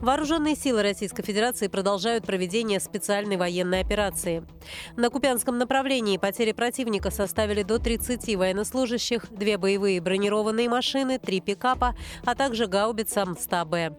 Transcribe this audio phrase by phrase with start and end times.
[0.00, 4.44] Вооруженные силы Российской Федерации продолжают проведение специальной военной операции.
[4.94, 11.96] На Купянском направлении потери противника составили до 30 военнослужащих, две боевые бронированные машины, три пикапа,
[12.24, 13.96] а также гаубица МСТА-Б.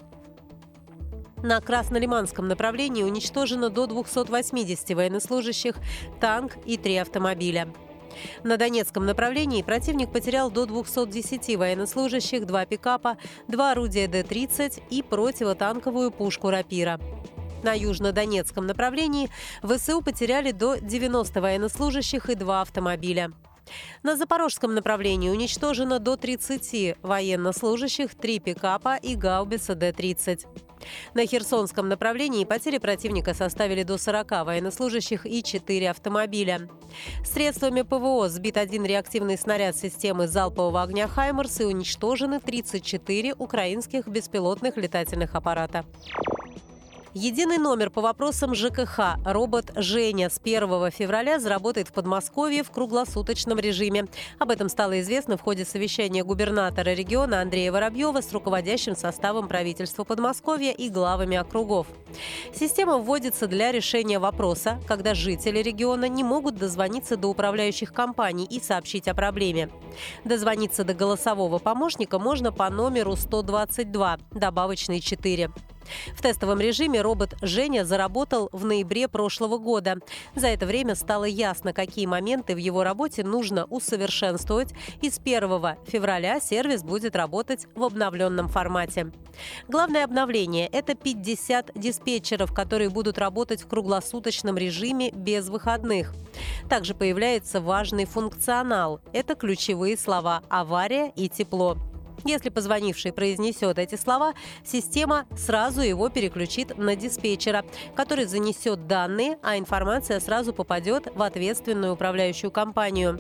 [1.44, 5.76] На Краснолиманском направлении уничтожено до 280 военнослужащих,
[6.20, 7.68] танк и три автомобиля.
[8.44, 13.17] На Донецком направлении противник потерял до 210 военнослужащих, два пикапа,
[13.48, 16.99] два орудия Д-30 и противотанковую пушку «Рапира».
[17.63, 19.30] На южнодонецком направлении
[19.63, 23.31] ВСУ потеряли до 90 военнослужащих и два автомобиля.
[24.03, 30.46] На запорожском направлении уничтожено до 30 военнослужащих, три пикапа и гаубица Д-30.
[31.13, 36.70] На Херсонском направлении потери противника составили до 40 военнослужащих и 4 автомобиля.
[37.26, 44.77] Средствами ПВО сбит один реактивный снаряд системы залпового огня «Хаймерс» и уничтожены 34 украинских беспилотных
[44.77, 45.85] летательных аппарата.
[47.20, 53.57] Единый номер по вопросам ЖКХ робот «Женя» с 1 февраля заработает в Подмосковье в круглосуточном
[53.57, 54.05] режиме.
[54.37, 60.04] Об этом стало известно в ходе совещания губернатора региона Андрея Воробьева с руководящим составом правительства
[60.04, 61.88] Подмосковья и главами округов.
[62.54, 68.59] Система вводится для решения вопроса, когда жители региона не могут дозвониться до управляющих компаний и
[68.59, 69.72] сообщить о проблеме.
[70.23, 75.50] Дозвониться до голосового помощника можно по номеру 122, добавочный 4.
[76.16, 79.97] В тестовом режиме робот Женя заработал в ноябре прошлого года.
[80.35, 85.50] За это время стало ясно, какие моменты в его работе нужно усовершенствовать, и с 1
[85.88, 89.12] февраля сервис будет работать в обновленном формате.
[89.68, 96.13] Главное обновление– это 50 диспетчеров, которые будут работать в круглосуточном режиме без выходных.
[96.69, 101.78] Также появляется важный функционал– это ключевые слова «авария» и «тепло».
[102.25, 104.33] Если позвонивший произнесет эти слова,
[104.63, 107.63] система сразу его переключит на диспетчера,
[107.95, 113.19] который занесет данные, а информация сразу попадет в ответственную управляющую компанию.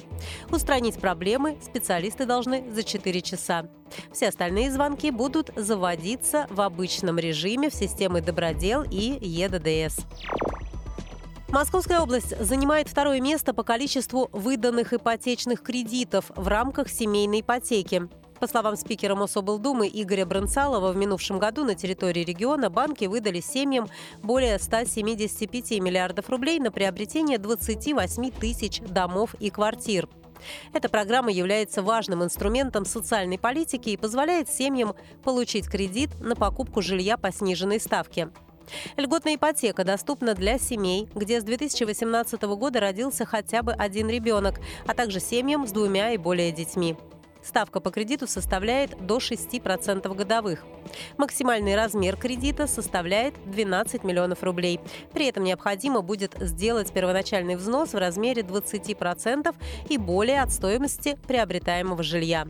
[0.49, 3.67] Устранить проблемы специалисты должны за 4 часа.
[4.11, 9.99] Все остальные звонки будут заводиться в обычном режиме в системы Добродел и ЕДДС.
[11.49, 18.09] Московская область занимает второе место по количеству выданных ипотечных кредитов в рамках семейной ипотеки.
[18.39, 23.87] По словам спикера Мособлдумы Игоря Бронцалова, в минувшем году на территории региона банки выдали семьям
[24.21, 30.07] более 175 миллиардов рублей на приобретение 28 тысяч домов и квартир.
[30.71, 34.93] Эта программа является важным инструментом социальной политики и позволяет семьям
[35.23, 38.29] получить кредит на покупку жилья по сниженной ставке.
[38.97, 44.93] Льготная ипотека доступна для семей, где с 2018 года родился хотя бы один ребенок, а
[44.93, 46.95] также семьям с двумя и более детьми.
[47.47, 50.65] Ставка по кредиту составляет до 6% годовых.
[51.17, 54.81] Максимальный размер кредита составляет 12 миллионов рублей.
[55.13, 59.55] При этом необходимо будет сделать первоначальный взнос в размере 20%
[59.87, 62.47] и более от стоимости приобретаемого жилья.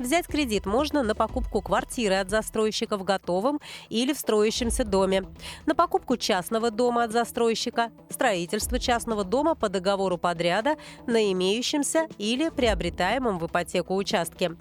[0.00, 5.26] Взять кредит можно на покупку квартиры от застройщика в готовом или в строящемся доме,
[5.66, 12.48] на покупку частного дома от застройщика, строительство частного дома по договору подряда на имеющемся или
[12.48, 14.56] приобретаемом в ипотеку участке.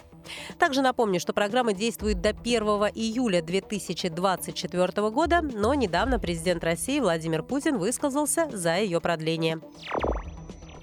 [0.57, 2.61] Также напомню, что программа действует до 1
[2.93, 9.61] июля 2024 года, но недавно президент России Владимир Путин высказался за ее продление.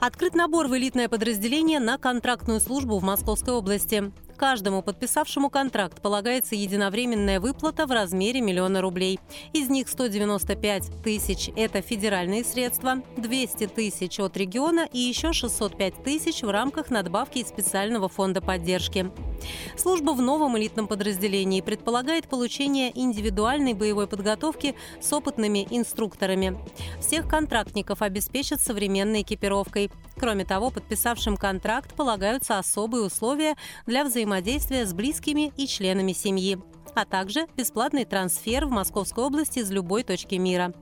[0.00, 4.12] Открыт набор в элитное подразделение на контрактную службу в Московской области.
[4.36, 9.18] Каждому подписавшему контракт полагается единовременная выплата в размере миллиона рублей.
[9.54, 16.42] Из них 195 тысяч– это федеральные средства, 200 тысяч от региона и еще 605 тысяч
[16.42, 19.10] в рамках надбавки из специального фонда поддержки.
[19.76, 26.58] Служба в новом элитном подразделении предполагает получение индивидуальной боевой подготовки с опытными инструкторами.
[27.00, 29.90] Всех контрактников обеспечат современной экипировкой.
[30.18, 36.58] Кроме того, подписавшим контракт полагаются особые условия для взаимодействия с близкими и членами семьи
[36.96, 40.72] а также бесплатный трансфер в Московской области из любой точки мира.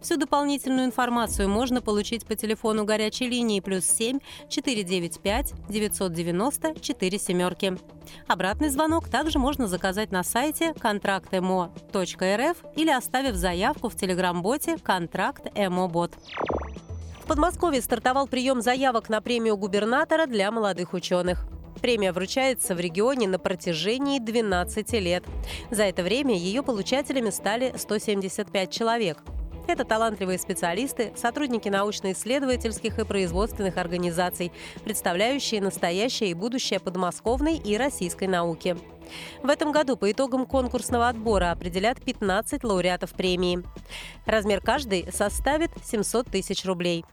[0.00, 7.76] Всю дополнительную информацию можно получить по телефону горячей линии плюс 7 495 990 4 семерки.
[8.28, 16.12] Обратный звонок также можно заказать на сайте контрактмо.рф или оставив заявку в телеграм-боте «Контракт ЭМО-бот».
[17.24, 21.46] В Подмосковье стартовал прием заявок на премию губернатора для молодых ученых.
[21.80, 25.24] Премия вручается в регионе на протяжении 12 лет.
[25.70, 29.22] За это время ее получателями стали 175 человек.
[29.66, 34.52] Это талантливые специалисты, сотрудники научно-исследовательских и производственных организаций,
[34.84, 38.76] представляющие настоящее и будущее подмосковной и российской науки.
[39.42, 43.62] В этом году по итогам конкурсного отбора определят 15 лауреатов премии.
[44.26, 47.04] Размер каждой составит 700 тысяч рублей.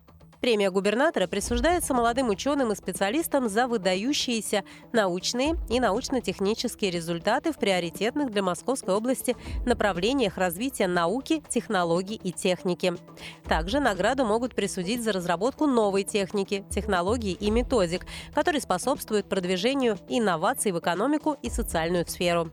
[0.42, 8.32] Премия губернатора присуждается молодым ученым и специалистам за выдающиеся научные и научно-технические результаты в приоритетных
[8.32, 12.96] для Московской области направлениях развития науки, технологий и техники.
[13.44, 20.72] Также награду могут присудить за разработку новой техники, технологий и методик, которые способствуют продвижению инноваций
[20.72, 22.50] в экономику и социальную сферу.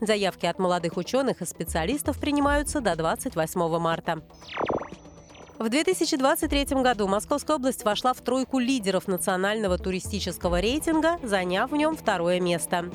[0.00, 4.24] Заявки от молодых ученых и специалистов принимаются до 28 марта.
[5.58, 11.96] В 2023 году Московская область вошла в тройку лидеров национального туристического рейтинга, заняв в нем
[11.96, 12.92] второе место.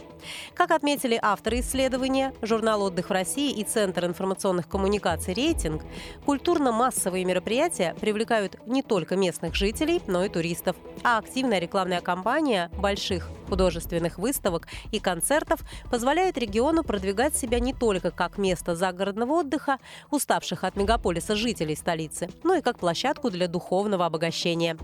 [0.53, 5.83] Как отметили авторы исследования, журнал «Отдых в России» и Центр информационных коммуникаций «Рейтинг»,
[6.25, 10.77] культурно-массовые мероприятия привлекают не только местных жителей, но и туристов.
[11.03, 15.59] А активная рекламная кампания больших художественных выставок и концертов
[15.91, 19.77] позволяет региону продвигать себя не только как место загородного отдыха,
[20.09, 24.75] уставших от мегаполиса жителей столицы, но и как площадку для духовного обогащения.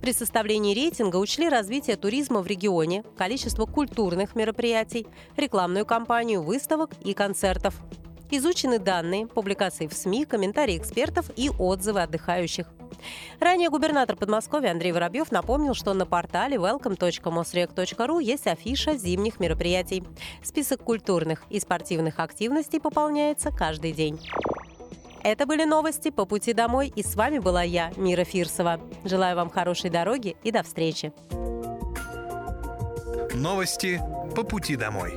[0.00, 7.12] При составлении рейтинга учли развитие туризма в регионе, количество культурных мероприятий, рекламную кампанию выставок и
[7.12, 7.74] концертов.
[8.30, 12.66] Изучены данные, публикации в СМИ, комментарии экспертов и отзывы отдыхающих.
[13.40, 20.04] Ранее губернатор Подмосковья Андрей Воробьев напомнил, что на портале welcome.mosrec.ru есть афиша зимних мероприятий.
[20.42, 24.20] Список культурных и спортивных активностей пополняется каждый день.
[25.22, 28.80] Это были новости по пути домой, и с вами была я, Мира Фирсова.
[29.04, 31.12] Желаю вам хорошей дороги и до встречи.
[33.34, 34.00] Новости
[34.36, 35.12] по пути домой.